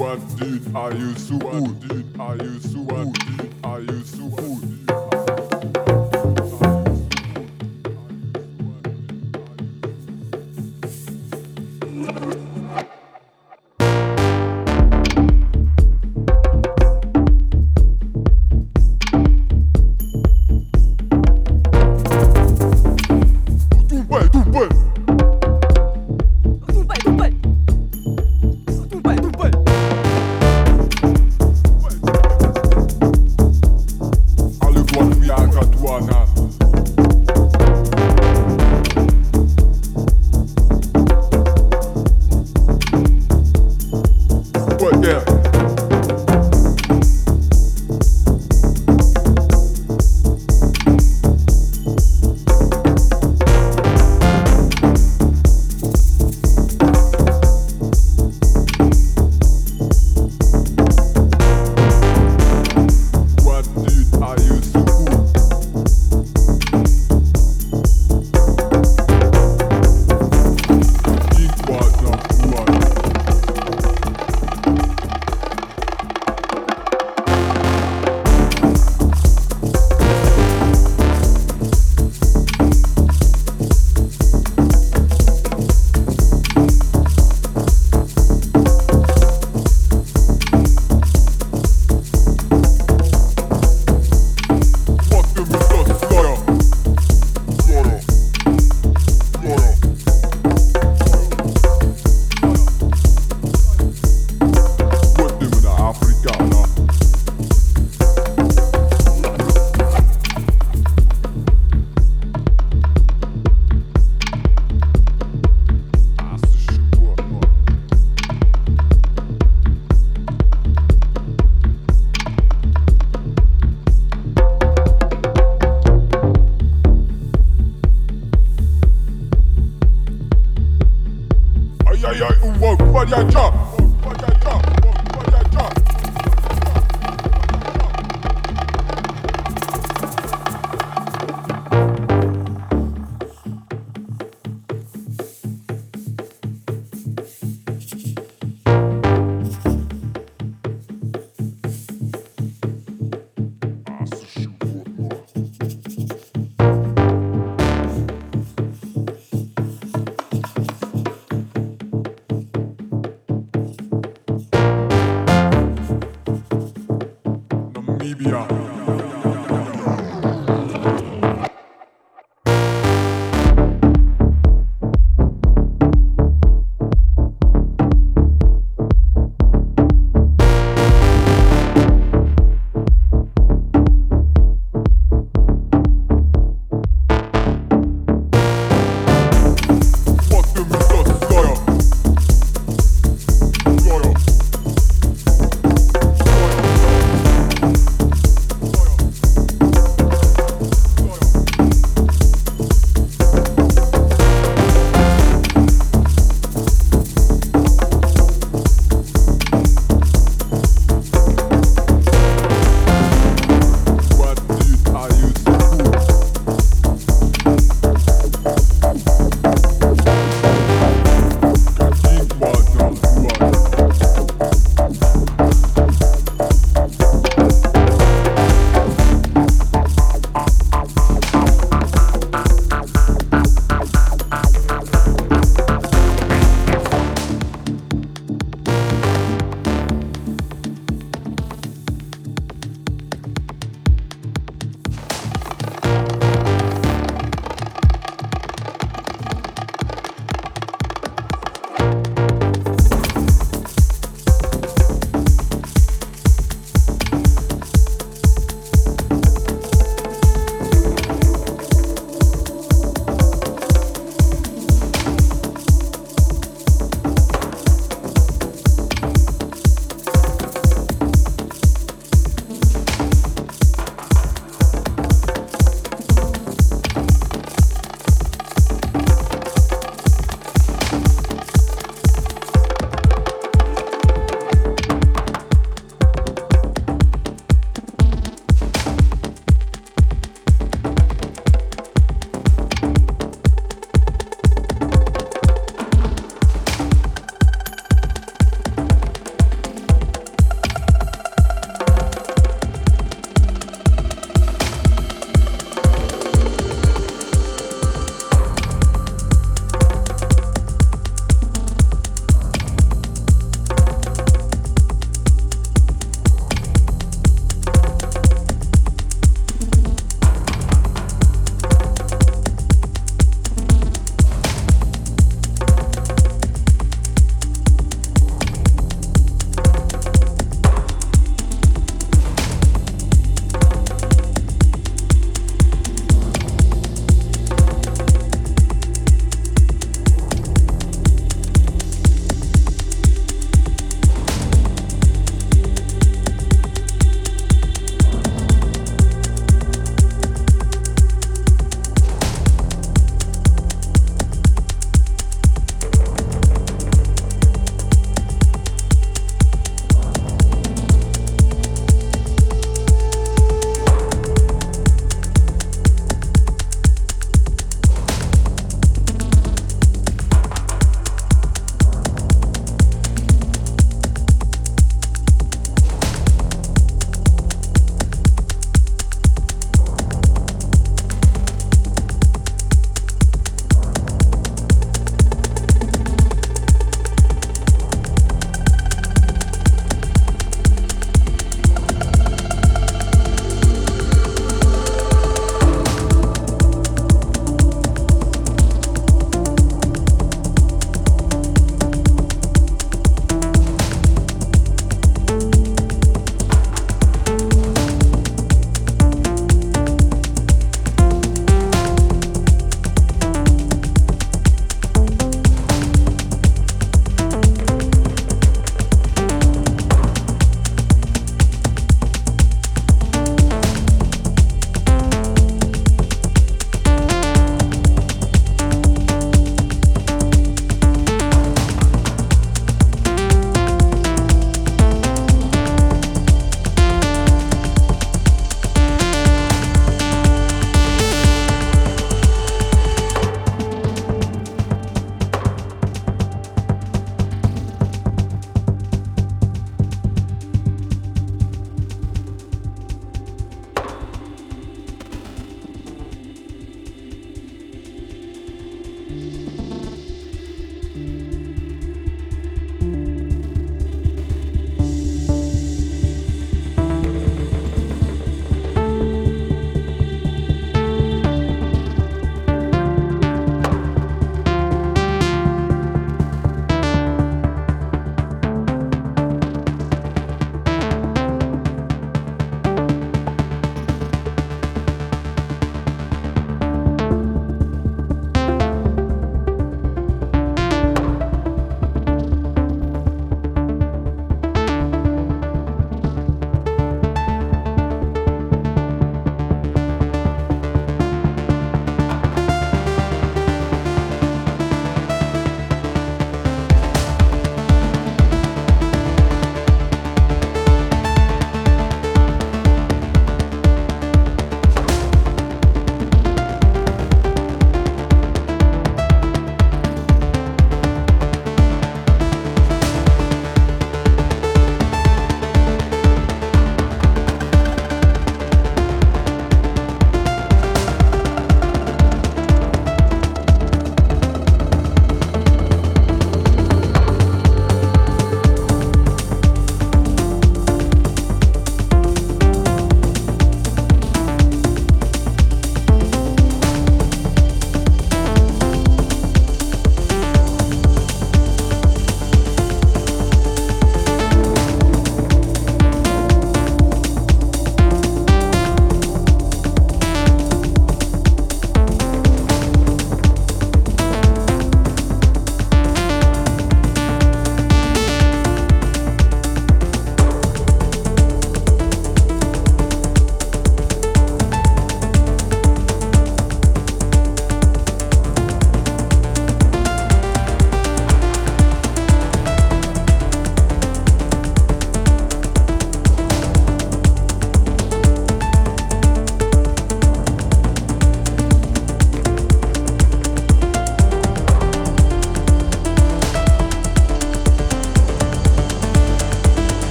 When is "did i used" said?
0.38-1.28, 3.12-4.99